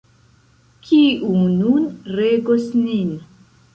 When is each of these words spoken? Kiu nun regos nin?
Kiu 0.87 1.35
nun 1.59 1.85
regos 2.17 2.67
nin? 2.87 3.13